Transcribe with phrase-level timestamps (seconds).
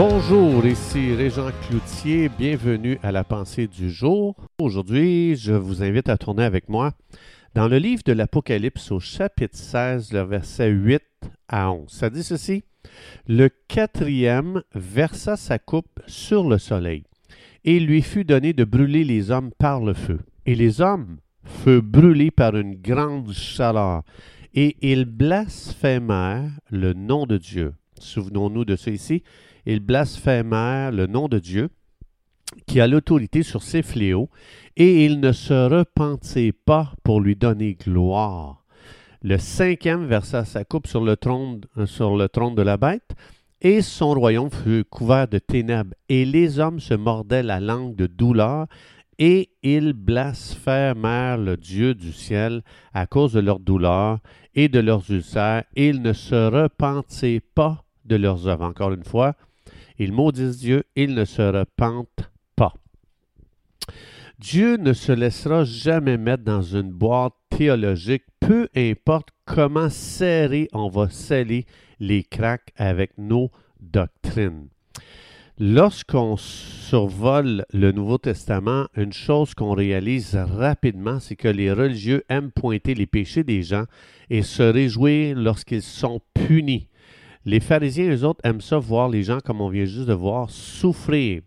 [0.00, 4.36] Bonjour, ici Régent Cloutier, bienvenue à la pensée du jour.
[4.60, 6.92] Aujourd'hui, je vous invite à tourner avec moi
[7.56, 11.02] dans le livre de l'Apocalypse au chapitre 16, le verset 8
[11.48, 11.90] à 11.
[11.90, 12.62] Ça dit ceci,
[13.26, 17.02] Le quatrième versa sa coupe sur le soleil,
[17.64, 20.20] et il lui fut donné de brûler les hommes par le feu.
[20.46, 24.04] Et les hommes furent brûlés par une grande chaleur,
[24.54, 27.74] et ils blasphémèrent le nom de Dieu.
[27.98, 29.24] Souvenons-nous de ça ici
[29.66, 31.70] ils blasphémèrent le nom de Dieu,
[32.66, 34.30] qui a l'autorité sur ces fléaux,
[34.76, 38.64] et ils ne se repentirent pas pour lui donner gloire.
[39.22, 43.14] Le cinquième versa sa coupe sur le trône, sur le trône de la bête,
[43.60, 48.06] et son royaume fut couvert de ténèbres, et les hommes se mordaient la langue de
[48.06, 48.66] douleur,
[49.18, 52.62] et ils blasphémèrent le Dieu du ciel
[52.94, 54.20] à cause de leur douleur
[54.54, 58.64] et de leurs ulcères, et ils ne se repentirent pas de leurs œuvres.
[58.64, 59.34] Encore une fois,
[59.98, 62.74] ils maudissent Dieu, ils ne se repentent pas.
[64.38, 70.88] Dieu ne se laissera jamais mettre dans une boîte théologique, peu importe comment serré on
[70.88, 71.66] va sceller
[71.98, 74.68] les craques avec nos doctrines.
[75.60, 82.52] Lorsqu'on survole le Nouveau Testament, une chose qu'on réalise rapidement, c'est que les religieux aiment
[82.52, 83.86] pointer les péchés des gens
[84.30, 86.86] et se réjouir lorsqu'ils sont punis.
[87.44, 90.50] Les pharisiens, eux autres, aiment ça voir les gens, comme on vient juste de voir,
[90.50, 91.42] souffrir.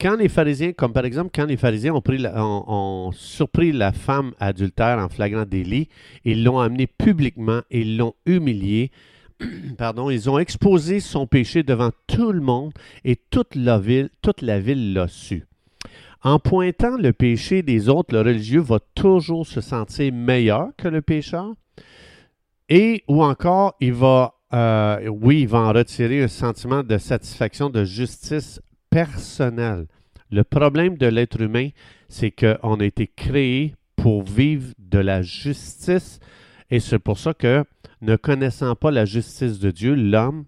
[0.00, 4.32] Quand les pharisiens, comme par exemple, quand les pharisiens ont, pris ont, surpris la femme
[4.40, 5.88] adultère en flagrant délit,
[6.24, 8.90] ils l'ont amenée publiquement, ils l'ont humiliée,
[9.78, 12.72] pardon, ils ont exposé son péché devant tout le monde
[13.04, 15.44] et toute la ville, toute la ville l'a su.
[16.24, 21.02] En pointant le péché des autres, le religieux va toujours se sentir meilleur que le
[21.02, 21.54] pécheur,
[22.68, 27.70] et ou encore il va euh, oui, il va en retirer un sentiment de satisfaction,
[27.70, 29.86] de justice personnelle.
[30.30, 31.68] Le problème de l'être humain,
[32.08, 36.20] c'est qu'on a été créé pour vivre de la justice
[36.72, 37.64] et c'est pour ça que,
[38.00, 40.46] ne connaissant pas la justice de Dieu, l'homme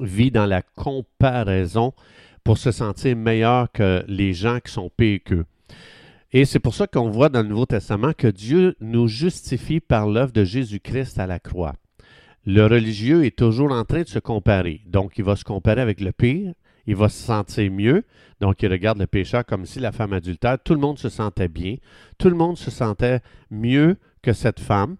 [0.00, 1.92] vit dans la comparaison
[2.44, 5.44] pour se sentir meilleur que les gens qui sont pires qu'eux.
[6.30, 10.06] Et c'est pour ça qu'on voit dans le Nouveau Testament que Dieu nous justifie par
[10.06, 11.74] l'œuvre de Jésus-Christ à la croix
[12.46, 14.80] le religieux est toujours en train de se comparer.
[14.86, 16.54] Donc, il va se comparer avec le pire,
[16.86, 18.04] il va se sentir mieux.
[18.40, 21.48] Donc, il regarde le pécheur comme si la femme adultère, tout le monde se sentait
[21.48, 21.76] bien,
[22.18, 23.20] tout le monde se sentait
[23.50, 24.96] mieux que cette femme.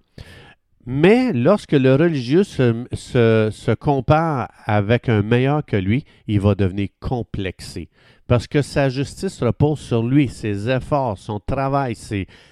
[0.87, 7.89] Mais lorsque le religieux se, compare avec un meilleur que lui, il va devenir complexé.
[8.27, 11.97] Parce que sa justice repose sur lui, ses efforts, son travail,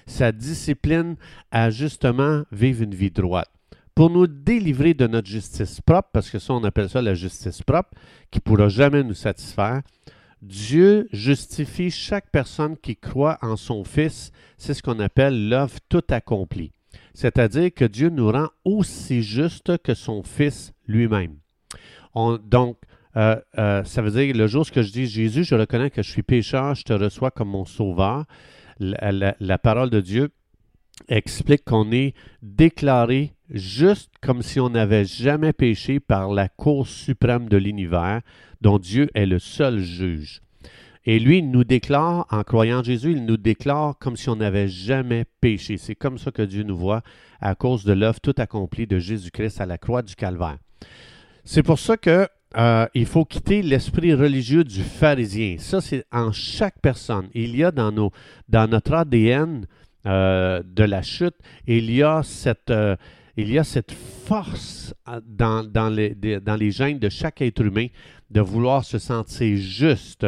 [0.05, 1.15] sa discipline
[1.51, 3.49] à justement vivre une vie droite
[3.99, 7.61] pour nous délivrer de notre justice propre, parce que ça, on appelle ça la justice
[7.61, 7.89] propre,
[8.31, 9.81] qui ne pourra jamais nous satisfaire.
[10.41, 14.31] Dieu justifie chaque personne qui croit en son Fils.
[14.57, 16.71] C'est ce qu'on appelle l'œuvre tout accomplie.
[17.13, 21.35] C'est-à-dire que Dieu nous rend aussi juste que son Fils lui-même.
[22.15, 22.77] donc,
[23.17, 26.09] euh, euh, ça veut dire, le jour où je dis Jésus, je reconnais que je
[26.09, 28.23] suis pécheur, je te reçois comme mon sauveur.
[28.79, 30.29] la parole de Dieu
[31.09, 37.49] explique qu'on est déclaré juste comme si on n'avait jamais péché par la Cour suprême
[37.49, 38.21] de l'univers,
[38.61, 40.41] dont Dieu est le seul juge.
[41.05, 44.67] Et lui, il nous déclare, en croyant Jésus, il nous déclare comme si on n'avait
[44.67, 45.77] jamais péché.
[45.77, 47.01] C'est comme ça que Dieu nous voit
[47.41, 50.57] à cause de l'œuvre tout accomplie de Jésus-Christ à la croix du Calvaire.
[51.43, 52.27] C'est pour ça que
[52.57, 55.55] euh, il faut quitter l'esprit religieux du pharisien.
[55.57, 57.29] Ça, c'est en chaque personne.
[57.33, 58.11] Il y a dans, nos,
[58.51, 59.65] notre ADN
[60.05, 61.35] euh, de la chute,
[61.67, 62.95] il y a cette, euh,
[63.41, 67.87] il y a cette force euh, dans, les, gènes de chaque être humain
[68.29, 70.27] de vouloir se sentir juste.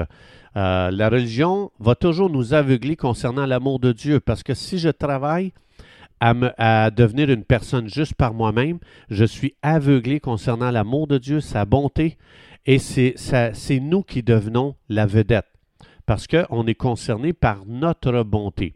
[0.55, 5.53] la religion va toujours nous aveugler concernant l'amour de Dieu, parce que si je travaille
[6.19, 8.79] à, devenir une personne juste par moi-même,
[9.09, 12.17] je suis aveuglé concernant l'amour de Dieu, sa bonté,
[12.65, 15.47] et c'est nous qui devenons la vedette,
[16.05, 18.75] parce qu'on est concerné par notre bonté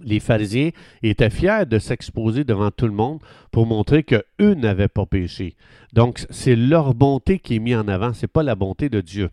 [0.00, 0.70] les pharisiens
[1.02, 5.54] étaient fiers de s'exposer devant tout le monde pour montrer qu'eux n'avaient pas péché.
[5.92, 9.00] Donc, c'est leur bonté qui est mise en avant, ce n'est pas la bonté de
[9.00, 9.28] Dieu.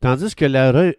[0.00, 0.44] Tandis que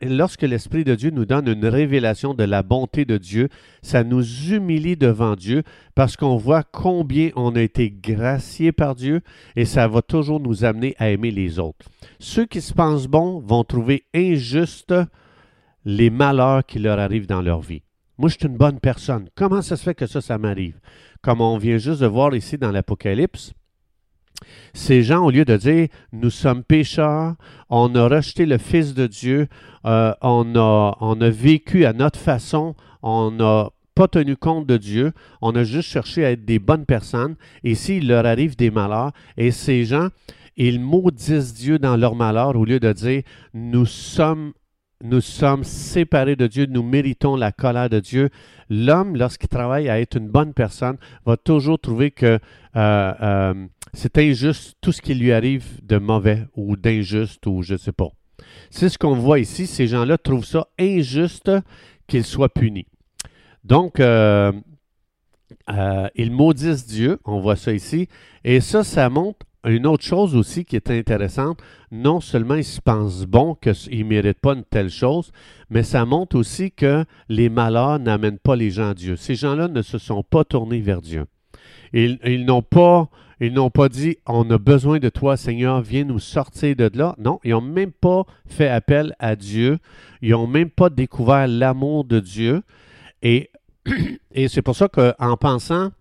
[0.01, 3.49] lorsque l'Esprit de Dieu nous donne une révélation de la bonté de Dieu,
[3.83, 5.61] ça nous humilie devant Dieu
[5.93, 9.21] parce qu'on voit combien on a été gracié par Dieu
[9.55, 11.85] et ça va toujours nous amener à aimer les autres.
[12.17, 14.95] Ceux qui se pensent bons vont trouver injustes
[15.85, 17.83] les malheurs qui leur arrivent dans leur vie.
[18.17, 19.29] Moi, je suis une bonne personne.
[19.35, 20.79] Comment ça se fait que ça, ça m'arrive?
[21.21, 23.53] Comme on vient juste de voir ici dans l'Apocalypse,
[24.73, 27.35] Ces gens, au lieu de dire nous sommes pécheurs,
[27.69, 29.47] on a rejeté le Fils de Dieu,
[29.85, 34.77] euh, on, a, on a vécu à notre façon, on n'a pas tenu compte de
[34.77, 38.71] Dieu, on a juste cherché à être des bonnes personnes, et s'il leur arrive des
[38.71, 40.09] malheurs, et ces gens,
[40.57, 43.23] ils maudissent Dieu dans leur malheur au lieu de dire
[43.53, 44.53] nous sommes
[45.03, 48.29] nous sommes séparés de Dieu, nous méritons la colère de Dieu.
[48.69, 52.39] L'homme, lorsqu'il travaille à être une bonne personne, va toujours trouver que
[52.75, 57.73] euh, euh, c'est injuste tout ce qui lui arrive de mauvais ou d'injuste ou je
[57.73, 58.09] ne sais pas.
[58.69, 59.67] C'est ce qu'on voit ici.
[59.67, 61.51] Ces gens-là trouvent ça injuste
[62.07, 62.87] qu'ils soient punis.
[63.63, 64.51] Donc, euh,
[66.15, 68.07] ils maudissent Dieu, on voit ça ici,
[68.43, 71.59] et ça, ça montre une autre chose aussi qui est intéressante,
[71.91, 75.31] non seulement ils se pensent bon qu'ils ne méritent pas une telle chose,
[75.69, 79.15] mais ça montre aussi que les malheurs n'amènent pas les gens à Dieu.
[79.15, 81.25] Ces gens-là ne se sont pas tournés vers Dieu.
[81.93, 83.09] Ils, n'ont pas,
[83.39, 87.15] ils n'ont pas dit On a besoin de toi, Seigneur, viens nous sortir de là.
[87.17, 89.77] Non, ils n'ont même pas fait appel à Dieu.
[90.21, 92.63] Ils n'ont même pas découvert l'amour de Dieu.
[93.21, 93.49] Et,
[94.33, 95.91] et c'est pour ça qu'en pensant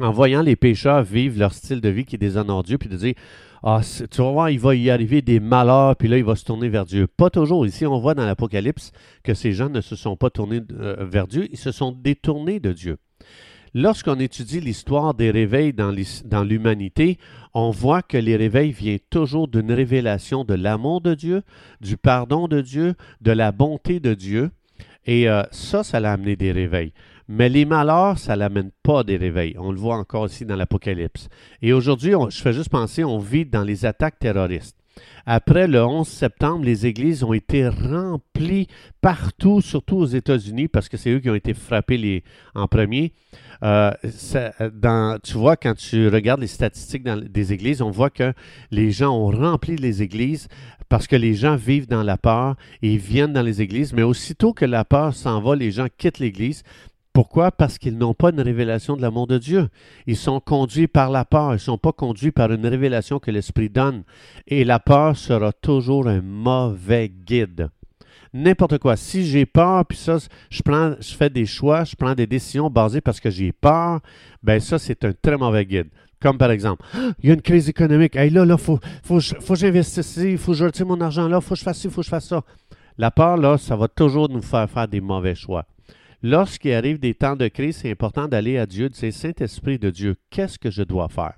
[0.00, 3.14] en voyant les pécheurs vivre leur style de vie qui déshonore Dieu, puis de dire
[3.62, 3.80] Ah,
[4.10, 6.68] tu vas voir, il va y arriver des malheurs, puis là, il va se tourner
[6.68, 7.06] vers Dieu.
[7.06, 7.66] Pas toujours.
[7.66, 8.92] Ici, on voit dans l'Apocalypse
[9.24, 12.60] que ces gens ne se sont pas tournés euh, vers Dieu, ils se sont détournés
[12.60, 12.98] de Dieu.
[13.74, 17.18] Lorsqu'on étudie l'histoire des réveils dans l'humanité,
[17.52, 21.42] on voit que les réveils viennent toujours d'une révélation de l'amour de Dieu,
[21.80, 24.50] du pardon de Dieu, de la bonté de Dieu.
[25.06, 26.92] Et euh, ça, ça l'a amené des réveils.
[27.28, 29.54] Mais les malheurs, ça n'amène pas des réveils.
[29.58, 31.28] On le voit encore ici dans l'Apocalypse.
[31.60, 34.78] Et aujourd'hui, je fais juste penser, on vit dans les attaques terroristes.
[35.26, 38.66] Après le 11 septembre, les églises ont été remplies
[39.00, 43.12] partout, surtout aux États-Unis, parce que c'est eux qui ont été frappés en premier.
[43.62, 43.92] Euh,
[45.22, 48.32] tu vois, quand tu regardes les statistiques des églises, on voit que
[48.70, 50.48] les gens ont rempli les églises
[50.88, 54.54] parce que les gens vivent dans la peur et viennent dans les églises, mais aussitôt
[54.54, 56.62] que la peur s'en va, les gens quittent l'église
[57.18, 57.50] pourquoi?
[57.50, 59.70] Parce qu'ils n'ont pas une révélation de l'amour de Dieu.
[60.06, 61.50] Ils sont conduits par la peur.
[61.50, 64.04] Ils ne sont pas conduits par une révélation que l'Esprit donne.
[64.46, 67.70] Et la peur sera toujours un mauvais guide.
[68.32, 68.94] N'importe quoi.
[68.94, 70.18] Si j'ai peur, puis ça,
[70.48, 70.62] je,
[71.16, 73.98] fais des choix, je prends des décisions basées parce que j'ai peur,
[74.44, 75.88] ben ça, c'est un très mauvais guide.
[76.22, 76.84] Comme par exemple,
[77.24, 78.14] il y a une crise économique.
[78.14, 80.86] Hey, là, là, il faut, faut, faut que j'investisse ici, il faut que je retire
[80.86, 82.44] mon argent là, il faut que je fasse ci, il faut que je fasse ça.
[82.96, 85.66] La peur, là, ça va toujours nous faire faire des mauvais choix.
[86.22, 89.90] Lorsqu'il arrive des temps de crise, c'est important d'aller à Dieu, de dire Saint-Esprit de
[89.90, 91.34] Dieu, qu'est-ce que je dois faire?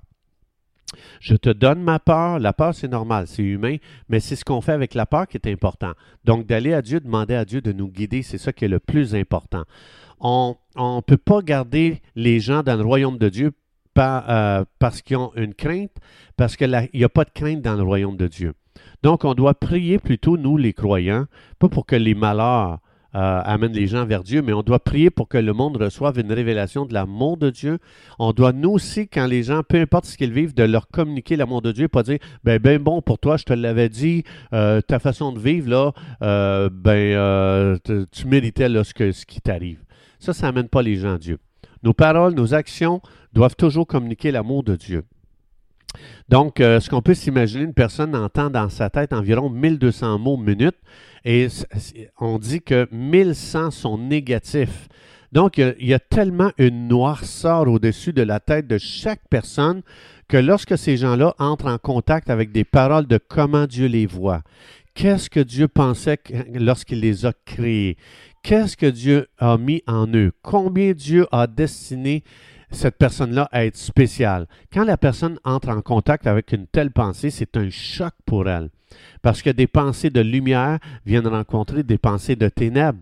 [1.19, 2.39] Je te donne ma peur.
[2.39, 3.77] La peur, c'est normal, c'est humain,
[4.09, 5.93] mais c'est ce qu'on fait avec la peur qui est important.
[6.25, 8.79] Donc, d'aller à Dieu, demander à Dieu de nous guider, c'est ça qui est le
[8.79, 9.63] plus important.
[10.19, 13.51] On ne peut pas garder les gens dans le royaume de Dieu
[13.97, 15.95] euh, parce qu'ils ont une crainte,
[16.37, 18.53] parce qu'il n'y a pas de crainte dans le royaume de Dieu.
[19.03, 21.25] Donc, on doit prier plutôt, nous, les croyants,
[21.59, 22.79] pas pour que les malheurs
[23.15, 26.19] euh, amène les gens vers Dieu, mais on doit prier pour que le monde reçoive
[26.19, 27.79] une révélation de l'amour de Dieu.
[28.19, 31.35] On doit nous aussi, quand les gens, peu importe ce qu'ils vivent, de leur communiquer
[31.35, 34.23] l'amour de Dieu, pas dire, ben, ben bon, pour toi, je te l'avais dit,
[34.53, 35.91] euh, ta façon de vivre, là,
[36.21, 37.77] euh, ben,
[38.11, 38.93] tu méritais là, ce,
[39.25, 39.79] qui t'arrive.
[40.19, 41.37] Ça, ça n'amène pas les gens à Dieu.
[41.83, 43.01] Nos paroles, nos actions
[43.33, 45.03] doivent toujours communiquer l'amour de Dieu.
[46.29, 50.75] Donc, ce qu'on peut s'imaginer, une personne entend dans sa tête environ 1200 mots minute.
[51.25, 51.47] Et
[52.19, 54.87] on dit que 1100 sont négatifs.
[55.31, 59.81] Donc, il y, a, tellement une noirceur au-dessus de la tête de chaque personne
[60.27, 64.41] que lorsque ces gens-là entrent en contact avec des paroles de comment Dieu les voit,
[64.93, 66.19] qu'est-ce que Dieu pensait
[66.53, 67.95] lorsqu'il les a créés,
[68.43, 72.23] qu'est-ce que Dieu a mis en eux, combien Dieu a destiné
[72.71, 74.47] cette personne-là à être spéciale.
[74.73, 78.69] Quand la personne entre en contact avec une telle pensée, c'est un choc pour elle.
[79.21, 82.99] Parce que des pensées de lumière viennent rencontrer des pensées de ténèbres.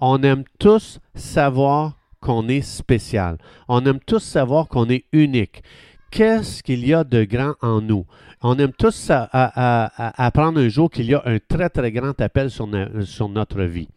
[0.00, 3.38] On aime tous savoir qu'on est spécial.
[3.68, 5.62] On aime tous savoir qu'on est unique.
[6.10, 8.04] Qu'est-ce qu'il y a de grand en nous?
[8.42, 12.68] On aime tous apprendre un jour qu'il y a un très, très grand appel sur,
[13.04, 13.88] sur notre vie.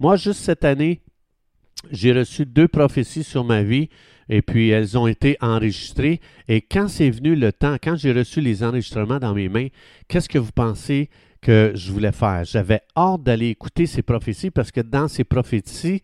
[0.00, 1.02] Moi, juste cette année,
[1.90, 3.88] j'ai reçu deux prophéties sur ma vie
[4.28, 6.20] et puis elles ont été enregistrées.
[6.48, 9.68] Et quand c'est venu le temps, quand j'ai reçu les enregistrements dans mes mains,
[10.08, 11.08] qu'est-ce que vous pensez
[11.40, 12.44] que je voulais faire?
[12.44, 16.02] J'avais hâte d'aller écouter ces prophéties parce que dans ces prophéties,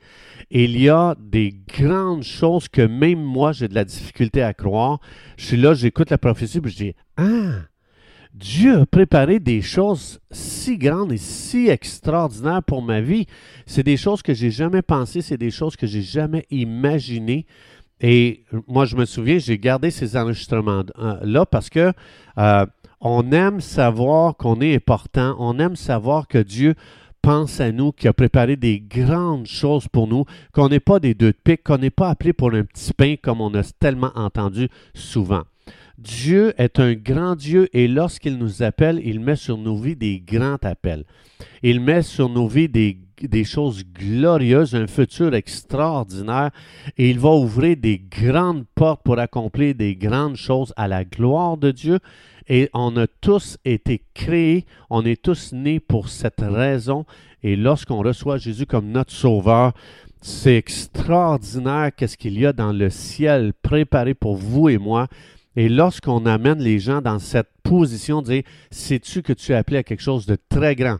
[0.51, 5.01] il y a des grandes choses que même moi, j'ai de la difficulté à croire.
[5.37, 7.67] Je suis là, j'écoute la prophétie, puis je dis, ah!
[8.35, 13.27] Dieu a préparé des choses si grandes et si extraordinaires pour ma vie.
[13.65, 17.47] C'est des choses que j'ai jamais pensées, c'est des choses que j'ai jamais imaginées.
[18.07, 21.91] Et moi, je me souviens, j'ai gardé ces enregistrements-là parce que
[22.37, 22.67] euh,
[23.01, 26.75] on aime savoir qu'on est important, on aime savoir que Dieu
[27.23, 31.15] pense à nous, qu'il a préparé des grandes choses pour nous, qu'on n'est pas des
[31.15, 34.69] deux de qu'on n'est pas appelé pour un petit pain comme on a tellement entendu
[34.93, 35.45] souvent.
[35.97, 40.21] Dieu est un grand Dieu et lorsqu'il nous appelle, il met sur nos vies des
[40.21, 41.05] grands appels.
[41.63, 46.51] Il met sur nos vies des, des, choses glorieuses, un futur extraordinaire
[46.97, 51.57] et il va ouvrir des grandes portes pour accomplir des grandes choses à la gloire
[51.57, 51.99] de Dieu.
[52.49, 57.07] Et on a tous été créés, on est tous nés pour cette raison.
[57.43, 59.73] Et lorsqu'on reçoit Jésus comme notre Sauveur,
[60.21, 65.07] c'est extraordinaire qu'est-ce qu'il y a dans le ciel préparé pour vous et moi.
[65.57, 69.79] Et lorsqu'on amène les gens dans cette position de dire, sais-tu que tu es appelé
[69.79, 70.99] à quelque chose de très grand?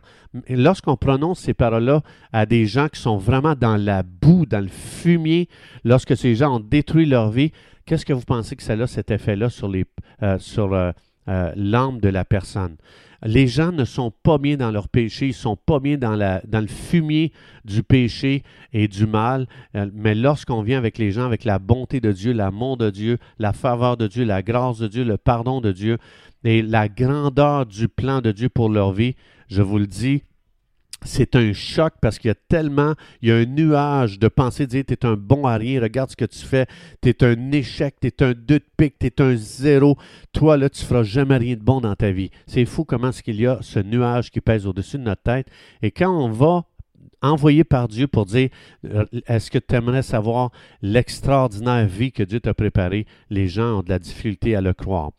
[0.49, 4.69] Lorsqu'on prononce ces paroles-là à des gens qui sont vraiment dans la boue, dans le
[4.69, 5.49] fumier,
[5.83, 7.51] lorsque ces gens ont détruit leur vie,
[7.85, 9.85] qu'est-ce que vous pensez que ça a cet effet-là sur, les,
[10.23, 10.91] euh, sur euh,
[11.27, 12.75] euh, l'âme de la personne.
[13.23, 16.67] Les gens ne sont pas bien dans leur péché, ils sont pas bien dans, le
[16.67, 17.31] fumier
[17.63, 19.47] du péché et du mal.
[19.75, 23.17] Euh, mais lorsqu'on vient avec les gens, avec la bonté de Dieu, l'amour de Dieu,
[23.39, 25.97] la faveur de Dieu, la grâce de Dieu, le pardon de Dieu
[26.43, 29.15] et la grandeur du plan de Dieu pour leur vie,
[29.47, 30.21] je vous le dis,
[31.05, 34.65] c'est un choc parce qu'il y a tellement, il y a un nuage de pensée,
[34.65, 36.65] de dire, tu es un bon à rien, regarde ce que tu fais,
[37.01, 39.97] tu es un échec, tu es un deux de pique, tu es un zéro.
[40.33, 42.31] Toi, là, tu feras jamais rien de bon dans ta vie.
[42.47, 45.47] C'est fou comment est-ce qu'il y a ce nuage qui pèse au-dessus de notre tête.
[45.81, 46.65] Et quand on va
[47.21, 48.49] envoyer par Dieu pour dire
[48.85, 53.83] euh, est-ce que tu aimerais savoir l'extraordinaire vie que Dieu t'a préparée, les gens ont
[53.83, 55.11] de la difficulté à le croire.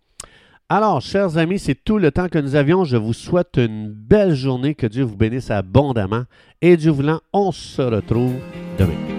[0.69, 2.83] Alors, chers amis, c'est tout le temps que nous avions.
[2.83, 4.75] Je vous souhaite une belle journée.
[4.75, 6.25] Que Dieu vous bénisse abondamment.
[6.61, 8.35] Et Dieu voulant, on se retrouve
[8.77, 9.16] demain.